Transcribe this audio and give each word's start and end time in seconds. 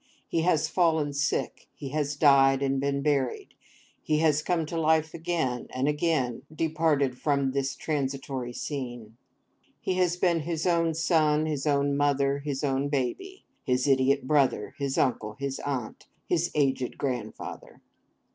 He 0.27 0.41
has 0.41 0.67
fallen 0.67 1.13
sick; 1.13 1.69
he 1.75 1.89
has 1.89 2.15
died 2.15 2.63
and 2.63 2.79
been 2.81 3.03
buried; 3.03 3.53
he 4.01 4.17
has 4.17 4.41
come 4.41 4.65
to 4.65 4.75
life 4.75 5.13
again, 5.13 5.67
and 5.69 5.87
again 5.87 6.41
departed 6.51 7.19
from 7.19 7.51
this 7.51 7.75
transitory 7.75 8.51
scene: 8.51 9.17
he 9.79 9.93
has 9.99 10.17
been 10.17 10.39
his 10.39 10.65
own 10.65 10.95
son, 10.95 11.45
his 11.45 11.67
own 11.67 11.95
mother, 11.95 12.39
his 12.39 12.63
own 12.63 12.89
baby, 12.89 13.45
his 13.63 13.87
idiot 13.87 14.25
brother, 14.25 14.73
his 14.79 14.97
uncle, 14.97 15.35
his 15.37 15.59
aunt, 15.59 16.07
his 16.27 16.49
aged 16.55 16.97
grandfather. 16.97 17.79